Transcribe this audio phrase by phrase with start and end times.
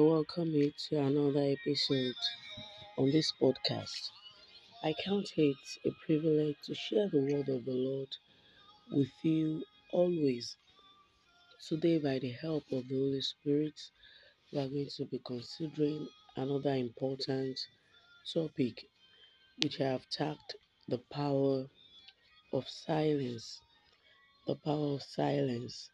[0.00, 2.14] Welcome you to another episode
[2.96, 4.08] on this podcast.
[4.82, 8.08] I count it a privilege to share the word of the Lord
[8.90, 10.56] with you always.
[11.68, 13.78] Today, by the help of the Holy Spirit,
[14.50, 17.58] we are going to be considering another important
[18.32, 18.86] topic
[19.62, 20.54] which I have tagged
[20.88, 21.66] the power
[22.54, 23.60] of silence.
[24.46, 25.90] The power of silence.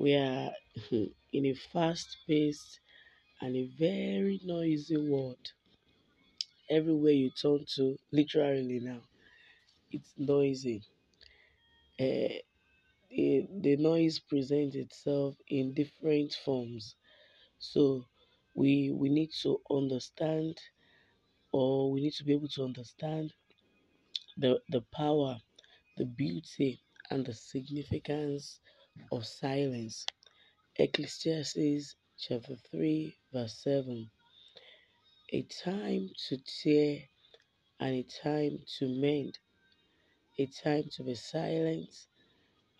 [0.00, 0.50] We are
[0.90, 2.80] in a fast paced
[3.40, 5.52] and a very noisy world.
[6.68, 9.00] Everywhere you turn to, literally now,
[9.90, 10.84] it's noisy.
[11.98, 12.38] Uh,
[13.10, 16.96] the, the noise presents itself in different forms.
[17.58, 18.06] So
[18.54, 20.58] we we need to understand
[21.52, 23.34] or we need to be able to understand
[24.36, 25.38] the, the power,
[25.98, 26.80] the beauty
[27.10, 28.60] and the significance
[29.12, 30.06] of silence.
[30.76, 34.10] Ecclesiastes chapter 3 verse 7
[35.32, 37.08] a time to tear
[37.80, 39.38] and a time to mend,
[40.38, 42.06] a time to be silent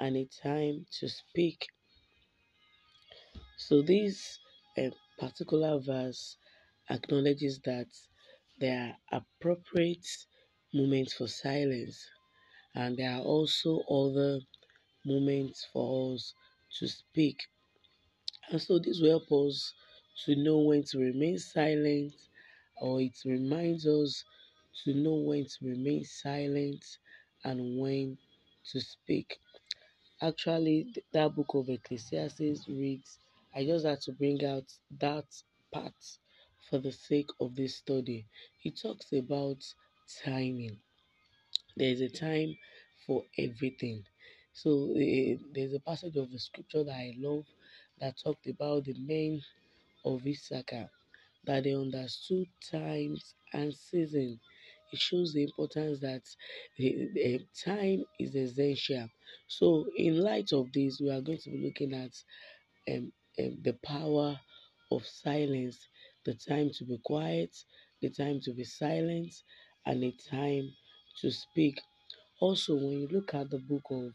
[0.00, 1.68] and a time to speak.
[3.56, 4.38] So, this
[4.78, 6.36] uh, particular verse
[6.88, 7.88] acknowledges that
[8.58, 10.06] there are appropriate
[10.72, 12.08] moments for silence,
[12.74, 14.40] and there are also other
[15.04, 16.34] moments for us
[16.78, 17.48] to speak.
[18.50, 19.74] And so, this will help us
[20.24, 22.14] to know when to remain silent,
[22.80, 24.24] or it reminds us
[24.84, 26.82] to know when to remain silent
[27.44, 28.16] and when
[28.70, 29.38] to speak.
[30.22, 33.20] Actually, that book of Ecclesiastes reads,
[33.54, 35.26] I just had to bring out that
[35.72, 35.96] part
[36.70, 38.26] for the sake of this study.
[38.58, 39.62] He talks about
[40.24, 40.80] timing.
[41.76, 42.56] There is a time
[43.06, 44.04] for everything.
[44.52, 47.46] So, uh, there's a passage of the scripture that I love
[48.00, 49.42] that talked about the men
[50.04, 50.90] of Issachar
[51.46, 54.40] that they understood times and season.
[54.92, 56.22] It shows the importance that
[56.78, 59.08] the, the time is essential.
[59.48, 62.12] So, in light of this, we are going to be looking at
[62.88, 64.38] um, um, the power
[64.90, 65.78] of silence,
[66.24, 67.56] the time to be quiet,
[68.00, 69.32] the time to be silent,
[69.86, 70.70] and the time
[71.20, 71.80] to speak.
[72.40, 74.12] Also, when you look at the book of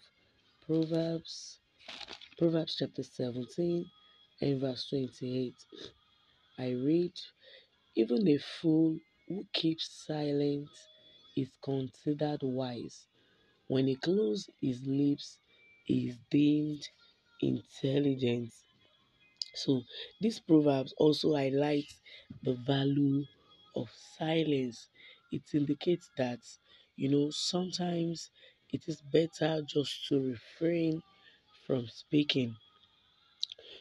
[0.66, 1.59] Proverbs,
[2.40, 3.92] Proverbs chapter 17
[4.42, 5.56] and verse 28,
[6.58, 7.14] I read,
[7.96, 10.70] Even a fool who keeps silent
[11.38, 13.08] is considered wise.
[13.68, 15.40] When he closes his lips,
[15.86, 16.90] he is deemed
[17.42, 18.54] intelligent.
[19.54, 19.84] So,
[20.20, 22.02] this proverbs also highlights
[22.42, 23.26] the value
[23.76, 24.90] of silence.
[25.32, 26.40] It indicates that,
[26.96, 28.32] you know, sometimes
[28.74, 31.04] it is better just to refrain
[31.70, 32.58] from speaking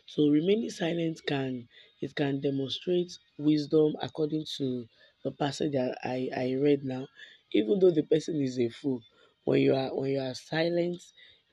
[0.07, 1.69] so remaining silent can
[2.01, 4.89] it can demonstrate wisdom according to
[5.25, 7.09] the passage that I, I read now.
[7.53, 9.03] Even though the person is a fool,
[9.45, 11.01] when you are when you are silent,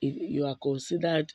[0.01, 1.33] it, you are considered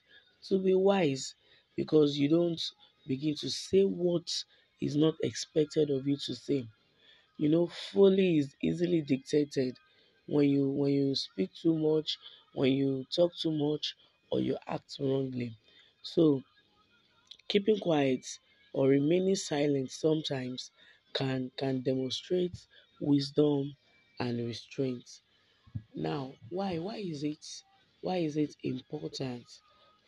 [0.49, 1.35] to be wise
[1.77, 2.61] because you don't
[3.07, 4.29] begin to say what
[4.81, 6.67] is not expected of you to say.
[7.39, 9.79] You know, folly is easily dictated
[10.27, 12.19] when you when you speak too much,
[12.55, 13.97] when you talk too much,
[14.31, 15.57] or you act wrongly.
[16.03, 16.43] So
[17.49, 18.25] Keeping quiet
[18.73, 20.71] or remaining silent sometimes
[21.13, 22.67] can can demonstrate
[22.99, 23.77] wisdom
[24.19, 25.21] and restraint.
[25.95, 27.47] Now, why why is it
[28.03, 29.47] why is it important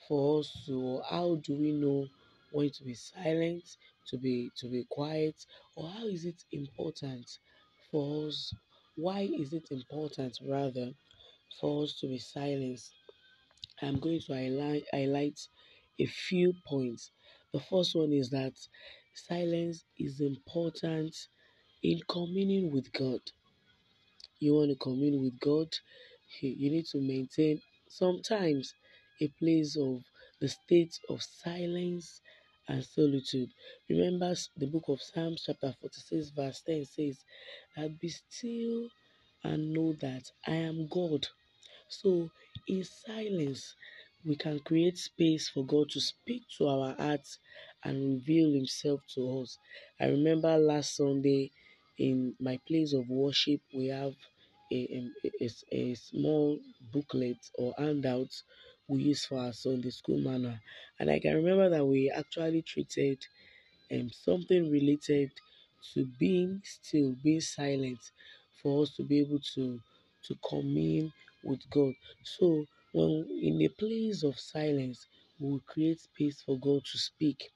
[0.08, 2.08] for us to how do we know
[2.52, 3.76] when to be silent,
[4.08, 5.46] to be to be quiet,
[5.76, 7.38] or how is it important
[7.90, 8.54] for us
[8.96, 10.94] why is it important rather
[11.60, 12.80] for us to be silent
[13.82, 15.40] I'm going to highlight, highlight
[16.00, 17.10] a few points.
[17.52, 18.54] The first one is that
[19.14, 21.16] silence is important
[21.82, 23.20] in communing with God.
[24.40, 25.68] You want to commune with God,
[26.40, 28.74] you need to maintain sometimes
[29.20, 30.02] a place of
[30.40, 32.20] the state of silence
[32.68, 33.50] and solitude.
[33.88, 37.24] Remember the book of Psalms, chapter 46, verse 10 says,
[37.76, 38.88] that be still
[39.44, 41.26] and know that I am God.
[41.88, 42.30] So,
[42.66, 43.74] in silence,
[44.24, 47.38] we can create space for God to speak to our hearts
[47.84, 49.58] and reveal Himself to us.
[50.00, 51.50] I remember last Sunday
[51.98, 54.14] in my place of worship, we have
[54.72, 55.10] a,
[55.40, 56.58] a, a, small
[56.92, 58.30] booklet or handout
[58.88, 60.60] we use for our Sunday school manner.
[60.98, 63.18] And I can remember that we actually treated
[63.92, 65.30] um, something related
[65.94, 67.98] to being still, being silent,
[68.62, 69.80] for us to be able to
[70.24, 71.12] to commune
[71.44, 71.94] with God.
[72.24, 75.06] So when in a place of silence,
[75.38, 77.50] we create space for God to speak.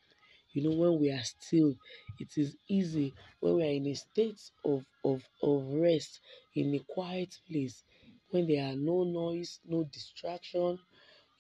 [0.53, 1.77] You know, when we are still,
[2.19, 6.21] it is easy when we are in a state of, of, of rest,
[6.55, 7.85] in a quiet place,
[8.31, 10.79] when there are no noise, no distraction.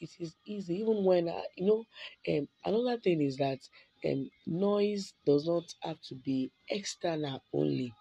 [0.00, 1.84] It is easy, even when I, you know.
[2.28, 3.60] Um, another thing is that
[4.04, 7.92] um, noise does not have to be external only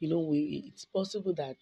[0.00, 1.56] you know we it's possible that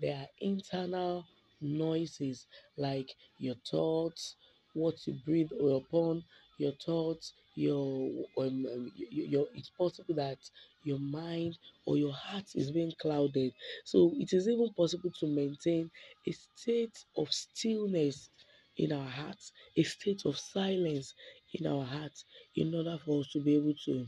[0.00, 1.26] there are internal
[1.60, 2.46] noises
[2.76, 4.36] like your thoughts
[4.74, 6.22] what you breathe or upon
[6.58, 8.08] your thoughts your
[8.38, 10.38] um, um, your, your it's possible that
[10.82, 13.52] your mind or your heart is being clouded.
[13.84, 15.90] So it is even possible to maintain
[16.26, 18.30] a state of stillness
[18.76, 21.14] in our hearts a state of silence
[21.54, 22.24] in our hearts
[22.56, 24.06] in order for us to be able to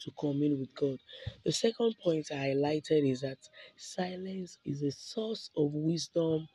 [0.00, 0.98] to commune with god.
[1.44, 3.38] The second point I highlighted is that
[3.76, 6.48] silence is a source of wisdom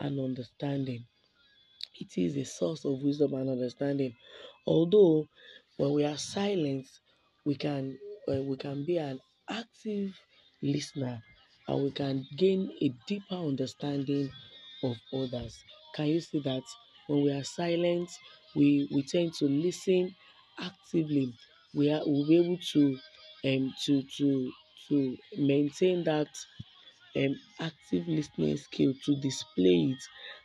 [0.00, 1.06] and understanding.
[2.00, 4.16] It is a source of wisdom and understanding.
[4.66, 5.28] Although
[5.76, 6.86] when we are silent,
[7.44, 7.98] we can
[8.28, 10.18] uh, we can be an active
[10.62, 11.22] listener
[11.68, 14.32] and we can gain a deeper understanding
[14.82, 15.62] of others.
[15.94, 16.64] Can you see that
[17.06, 18.10] when we are silent,
[18.56, 20.14] we we tend to listen
[20.58, 21.32] actively.
[21.74, 22.98] We are we'll be able to
[23.44, 24.52] um to to
[24.88, 26.28] to maintain that
[27.16, 30.02] um active listening skill to display it.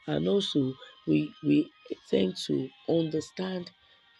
[0.07, 0.73] And also
[1.07, 1.71] we we
[2.09, 3.71] tend to understand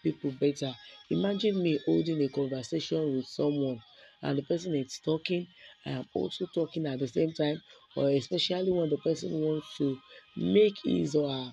[0.03, 0.73] people better.
[1.09, 3.79] Imagine me holding a conversation with someone
[4.21, 5.45] and the person is talking
[5.85, 7.61] i am also talking at the same time
[7.95, 9.99] or especially when the person wants to
[10.37, 11.51] make his or her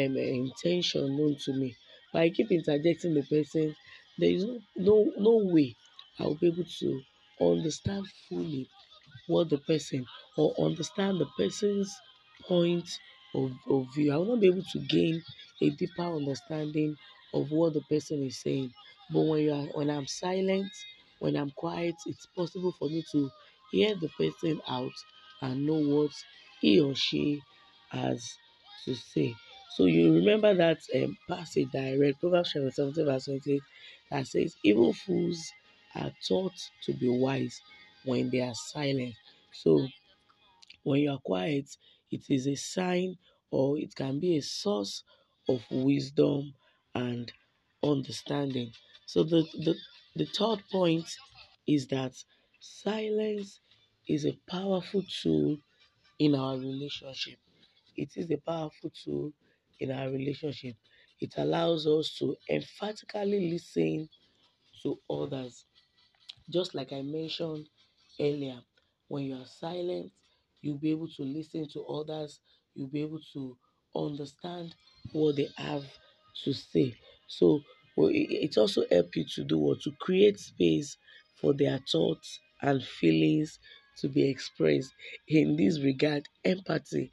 [0.00, 1.74] um intention known to me.
[2.12, 3.74] But i keep interjecting the person
[4.18, 5.74] there is no no no way
[6.18, 7.02] i will be able to
[7.40, 8.68] understand fully
[9.26, 10.04] what the person
[10.36, 11.94] or understand the person's
[12.48, 12.88] point
[13.34, 14.12] of, of view.
[14.12, 15.22] I will not be able to gain
[15.62, 16.96] a deeper understanding
[17.32, 18.72] of what the person is saying.
[19.12, 20.70] But when you are when I'm silent,
[21.18, 23.30] when I'm quiet, it's possible for me to
[23.72, 24.92] hear the person out
[25.42, 26.10] and know what
[26.60, 27.40] he or she
[27.90, 28.24] has
[28.84, 29.34] to say.
[29.76, 33.62] So you remember that um, passage that I read, Proverbs chapter 17, verse 28,
[34.10, 35.52] that says, Evil fools
[35.96, 36.54] are taught
[36.84, 37.60] to be wise
[38.04, 39.14] when they are silent.
[39.52, 39.88] So
[40.82, 41.76] when you are quiet,
[42.10, 43.16] it is a sign
[43.50, 45.02] or it can be a source
[45.48, 46.54] of wisdom
[46.94, 47.32] and
[47.82, 48.72] understanding.
[49.06, 49.74] So the, the,
[50.16, 51.08] the third point
[51.66, 52.14] is that
[52.60, 53.60] silence
[54.08, 55.58] is a powerful tool
[56.18, 57.38] in our relationship.
[57.96, 59.32] It is a powerful tool
[59.80, 60.76] in our relationship.
[61.20, 64.08] It allows us to emphatically listen
[64.82, 65.66] to others
[66.50, 67.68] just like I mentioned
[68.20, 68.60] earlier,
[69.08, 70.12] when you are silent,
[70.62, 72.40] you'll be able to listen to others,
[72.74, 73.56] you'll be able to
[73.94, 74.74] understand
[75.12, 75.84] what they have
[76.44, 76.96] to say.
[77.28, 77.60] So
[77.96, 80.96] well, it also helps you to do what to create space
[81.40, 83.58] for their thoughts and feelings
[83.98, 84.92] to be expressed.
[85.28, 87.12] In this regard, empathy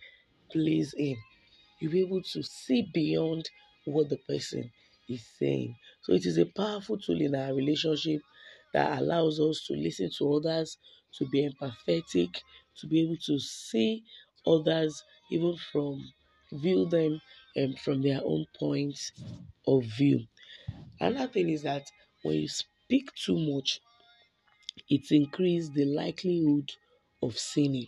[0.52, 1.18] plays in
[1.80, 3.50] you'll be able to see beyond
[3.86, 4.72] what the person
[5.10, 5.76] is saying.
[6.04, 8.22] So it is a powerful tool in our relationship
[8.74, 10.78] that allows us to listen to others,
[11.14, 12.42] to be empathetic,
[12.78, 14.04] to be able to see
[14.46, 16.14] others even from
[16.52, 17.22] view them
[17.58, 19.12] um, from their own points
[19.68, 20.28] of view.
[21.00, 21.92] Another thing is that
[22.24, 23.82] when you speak too much,
[24.90, 26.72] it increases the likelihood
[27.24, 27.88] of sinning.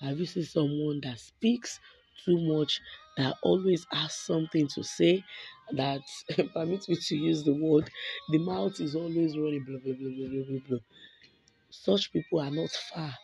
[0.00, 1.80] Have you seen someone that speaks
[2.24, 2.80] too much,
[3.16, 5.24] that always has something to say,
[5.72, 6.02] that
[6.54, 7.90] permits me to use the word,
[8.30, 10.78] the mouth is always running blah blah blah blah blah blah blah.
[11.70, 13.14] Such people are not far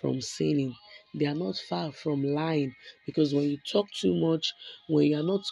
[0.00, 0.74] from sinning.
[1.14, 2.74] They are not far from lying
[3.06, 4.52] because when you talk too much,
[4.88, 5.42] when you are not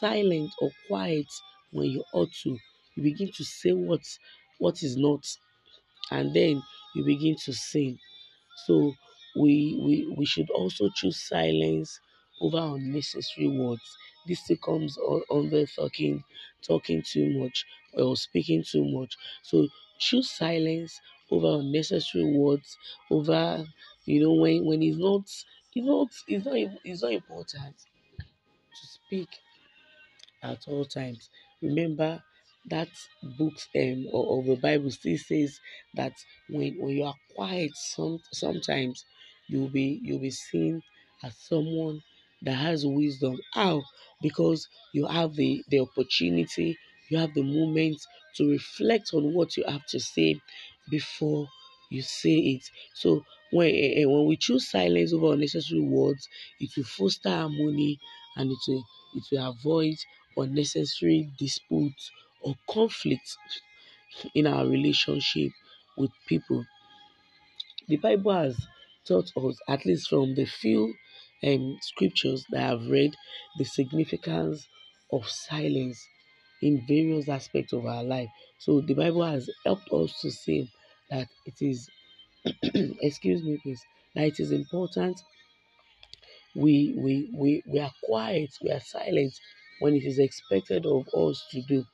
[0.00, 1.26] silent or quiet
[1.72, 2.50] when you ought to,
[2.96, 4.02] you begin to say what
[4.58, 5.24] what is not,
[6.10, 6.62] and then
[6.94, 7.98] you begin to sin.
[8.66, 8.94] So
[9.40, 12.00] we, we, we should also choose silence
[12.40, 13.96] over unnecessary words.
[14.26, 16.24] This still comes on, the fucking
[16.62, 19.16] talking too much or speaking too much.
[19.42, 19.68] So
[19.98, 22.76] choose silence over unnecessary words,
[23.10, 23.66] over
[24.04, 25.22] you know when when it's not
[25.74, 27.76] it's not it's not it's not important
[28.80, 29.28] to speak
[30.42, 31.30] at all times.
[31.62, 32.22] Remember
[32.66, 32.88] that
[33.38, 35.60] book um, of the Bible still says
[35.94, 36.12] that
[36.48, 39.04] when, when you are quiet, some sometimes
[39.48, 40.82] you'll be you'll be seen
[41.22, 42.02] as someone
[42.42, 43.38] that has wisdom.
[43.54, 43.82] How?
[44.22, 46.78] Because you have the, the opportunity,
[47.08, 47.98] you have the moment
[48.36, 50.40] to reflect on what you have to say
[50.90, 51.48] before
[51.90, 52.70] you say it.
[52.94, 56.28] So when uh, when we choose silence over unnecessary words,
[56.60, 57.98] it will foster harmony
[58.36, 59.96] and it will it will avoid
[60.36, 62.10] unnecessary disputes
[62.42, 63.36] or conflicts
[64.34, 65.52] in our relationship
[65.96, 66.64] with people.
[67.88, 68.66] The Bible has
[69.04, 70.94] taught us, at least from the few
[71.44, 73.16] um, scriptures that I've read,
[73.58, 74.66] the significance
[75.12, 76.04] of silence
[76.62, 78.28] in various aspects of our life.
[78.58, 80.70] So the Bible has helped us to see
[81.10, 81.88] that it is,
[83.02, 83.82] excuse me, please,
[84.14, 85.18] that it is important
[86.54, 89.32] we, we, we, we are quiet, we are silent
[89.80, 91.84] when it is expected of us to do.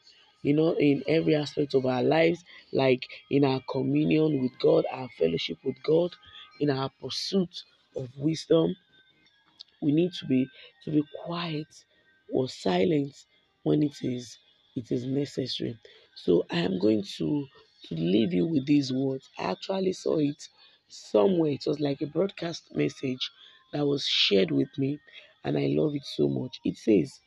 [0.43, 5.09] You know, in every aspect of our lives, like in our communion with God, our
[5.19, 6.13] fellowship with God,
[6.61, 7.51] in our pursuit
[7.97, 8.77] of wisdom,
[9.83, 10.49] we need to be
[10.85, 11.69] to be quiet
[12.33, 13.15] or silent
[13.65, 14.39] when it is
[14.77, 15.79] it is necessary.
[16.17, 17.47] So I am going to
[17.89, 19.29] to leave you with these words.
[19.39, 20.43] I actually saw it
[20.89, 21.53] somewhere.
[21.53, 23.31] It was like a broadcast message
[23.73, 24.99] that was shared with me,
[25.45, 26.61] and I love it so much.
[26.65, 27.21] It says,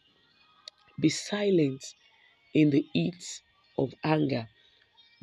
[1.00, 1.84] Be silent
[2.54, 3.24] in the heat
[3.78, 4.48] of anger.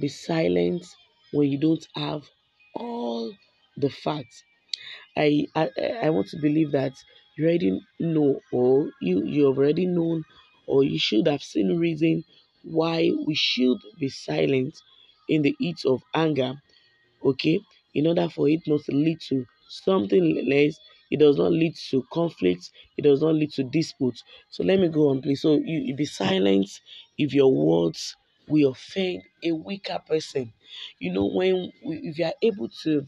[0.00, 0.86] Be silent
[1.32, 2.28] when you don't have
[2.74, 3.32] all
[3.76, 4.44] the facts.
[5.16, 5.70] I, I
[6.04, 6.92] I want to believe that
[7.36, 10.24] you already know or you you have already known
[10.66, 12.24] or you should have seen reason
[12.62, 14.74] why we should be silent
[15.28, 16.54] in the heat of anger
[17.24, 17.60] okay?
[17.94, 20.78] In order for it not to lead to something less
[21.10, 24.88] it does not lead to conflict it does not lead to disputes so let me
[24.88, 25.42] go on please.
[25.42, 26.68] So you, you be silent
[27.18, 28.16] if your words
[28.48, 30.52] will offend a weaker person.
[31.00, 33.06] You know when if you are able to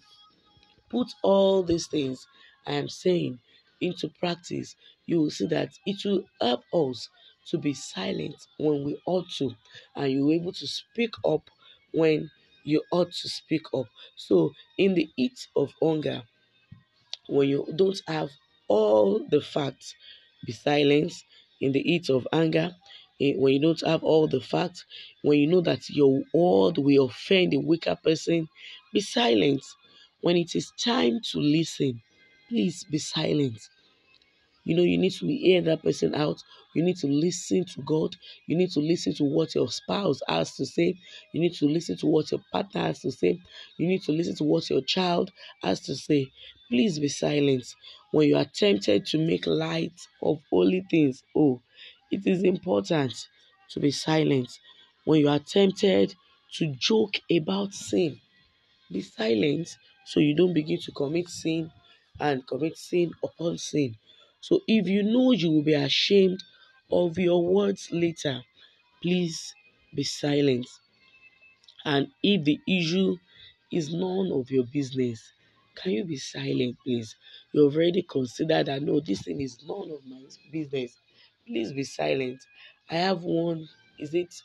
[0.91, 2.27] put all these things
[2.67, 3.39] i am saying
[3.81, 4.77] into practice
[5.07, 7.09] you will see that it will help us
[7.47, 9.55] to be silent when we ought to
[9.97, 11.51] and you're able to speak up
[11.93, 12.31] when
[12.65, 13.87] you ought to speak up.
[14.17, 16.23] So, in the heat of hunger,
[17.29, 18.31] when you don't have
[18.69, 19.95] all the facts,
[20.45, 21.13] be silent.
[21.61, 22.77] In the heat of anger,
[23.21, 24.85] eh, when you don't have all the facts,
[25.23, 28.49] when you know that your word will offend a weaker person,
[28.93, 29.63] be silent.
[30.23, 32.03] When it is time to listen,
[32.49, 33.61] please be silent.
[34.65, 36.43] You know, you need to hear that person out.
[36.75, 38.17] You need to listen to God.
[38.47, 40.95] You need to listen to what your spouse has to say.
[41.33, 43.41] You need to listen to what your partner has to say.
[43.79, 45.33] You need to listen to what your child
[45.65, 46.29] has to say.
[46.71, 47.65] Please be silent
[48.13, 51.25] when you are tempted to make light of holy things.
[51.37, 51.61] Oh,
[52.13, 53.15] it is important
[53.71, 54.51] to be silent
[55.07, 56.15] when you are tempted
[56.55, 58.21] to joke about sin.
[58.93, 59.77] Be silent
[60.09, 61.63] so you don't begin to commit sin
[62.27, 63.91] and commit sin upon sin.
[64.41, 66.41] So if you know you will be ashamed
[66.91, 68.37] of your words later,
[69.03, 69.55] please
[69.95, 70.67] be silent.
[71.85, 73.17] And if the issue
[73.73, 75.33] is none of your business,
[75.75, 77.17] can you be silent, please?
[77.53, 80.23] You've already considered that no, this thing is none of my
[80.53, 80.97] business.
[81.47, 82.43] Please be silent.
[82.91, 84.41] I have one, is it,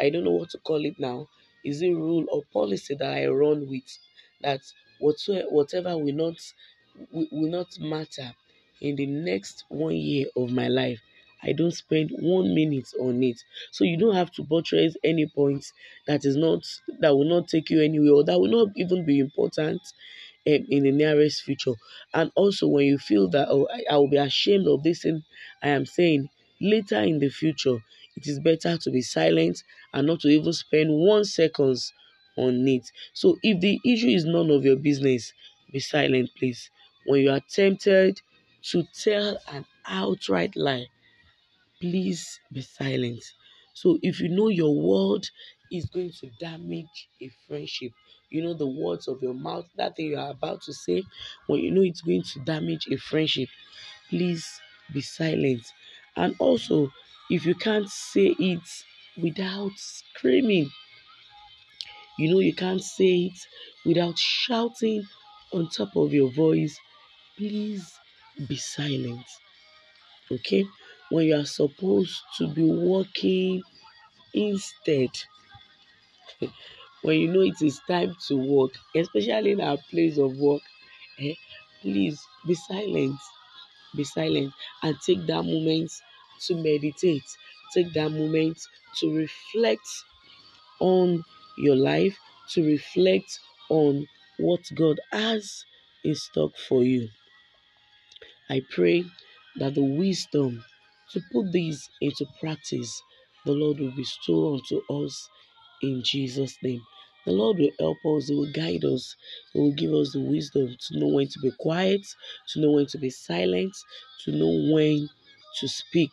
[0.00, 1.28] I don't know what to call it now,
[1.64, 3.98] is it rule or policy that I run with
[4.40, 4.60] that
[4.98, 6.36] whatsoever, whatever will not
[7.12, 8.34] will not matter
[8.80, 11.00] in the next one year of my life.
[11.42, 13.42] I don't spend one minute on it.
[13.70, 15.72] So you don't have to buttress any points
[16.06, 16.62] that is not
[17.00, 19.82] that will not take you anywhere or that will not even be important
[20.46, 21.74] um, in the nearest future.
[22.12, 25.22] And also when you feel that oh I, I will be ashamed of this thing
[25.62, 27.78] I am saying later in the future,
[28.16, 31.92] it is better to be silent and not to even spend one seconds
[32.36, 32.90] on it.
[33.12, 35.32] So if the issue is none of your business,
[35.72, 36.70] be silent, please.
[37.06, 38.20] When you are tempted
[38.70, 40.86] to tell an outright lie,
[41.80, 43.22] please be silent.
[43.74, 45.28] So if you know your word
[45.70, 47.92] is going to damage a friendship,
[48.30, 51.02] you know the words of your mouth, that thing you are about to say,
[51.46, 53.48] when you know it's going to damage a friendship,
[54.10, 54.60] please
[54.92, 55.62] be silent.
[56.16, 56.92] And also,
[57.30, 58.84] if you can't say it
[59.20, 60.70] without screaming,
[62.18, 63.38] you know you can't say it
[63.84, 65.04] without shouting
[65.52, 66.78] on top of your voice,
[67.36, 67.98] please
[68.48, 69.26] be silent.
[70.30, 70.66] Okay?
[71.10, 73.62] When you are supposed to be working
[74.34, 75.10] instead,
[77.02, 80.62] when you know it is time to work, especially in our place of work,
[81.18, 81.34] eh,
[81.82, 83.18] please be silent.
[83.96, 85.90] Be silent and take that moment
[86.46, 87.24] to meditate.
[87.74, 88.58] Take that moment
[88.98, 89.86] to reflect
[90.80, 91.24] on
[91.56, 92.16] your life,
[92.50, 93.38] to reflect
[93.70, 94.06] on
[94.38, 95.64] what God has
[96.04, 97.08] in stock for you.
[98.50, 99.04] I pray
[99.56, 100.64] that the wisdom
[101.12, 103.02] to put these into practice,
[103.46, 105.28] the Lord will bestow unto us
[105.82, 106.82] in Jesus' name.
[107.24, 109.16] The Lord will help us, He will guide us,
[109.52, 112.02] He will give us the wisdom to know when to be quiet,
[112.52, 113.74] to know when to be silent,
[114.24, 115.08] to know when
[115.60, 116.10] to speak.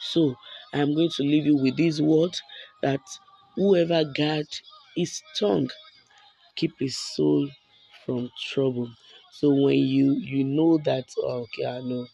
[0.00, 0.36] So
[0.72, 2.36] I am going to leave you with this word
[2.82, 3.00] that
[3.56, 4.48] whoever guard
[4.96, 5.70] his tongue
[6.56, 7.48] keep his soul
[8.04, 8.90] from trouble.
[9.32, 12.06] So when you you know that oh, okay, I know,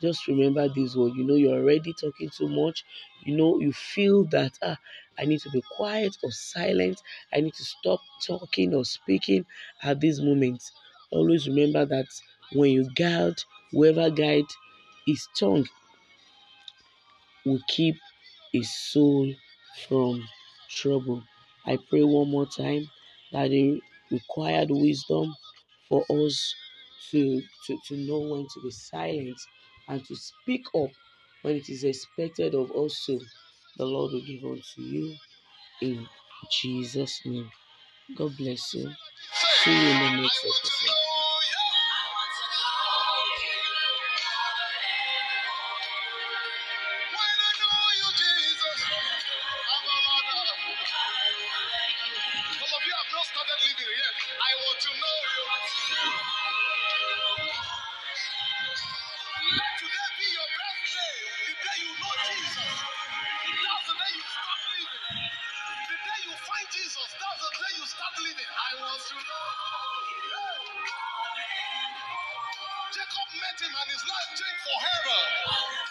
[0.00, 1.14] just remember this word.
[1.16, 2.84] You know you're already talking too much.
[3.24, 4.78] You know you feel that ah,
[5.18, 7.02] I need to be quiet or silent.
[7.32, 9.46] I need to stop talking or speaking
[9.82, 10.62] at this moment.
[11.10, 12.06] Always remember that
[12.52, 13.42] when you guard,
[13.72, 14.44] whoever guide
[15.06, 15.66] his tongue
[17.44, 17.96] will keep
[18.52, 19.34] his soul
[19.88, 20.28] from
[20.68, 21.22] trouble.
[21.66, 22.90] I pray one more time
[23.32, 25.34] that the required wisdom
[25.88, 26.54] for us
[27.10, 29.38] to, to, to know when to be silent
[29.88, 30.90] and to speak up
[31.42, 33.18] when it is expected of us to,
[33.76, 35.16] the Lord will give unto you
[35.82, 36.06] in
[36.62, 37.50] Jesus' name.
[38.16, 38.90] God bless you.
[39.64, 41.07] See you in the next episode.
[73.88, 75.87] And his life changed forever.